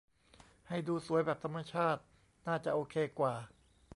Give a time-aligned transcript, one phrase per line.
[0.67, 2.01] ให้ดูสวยแบบธรรมชาติ
[2.47, 3.33] น่าจะโอเคกว่า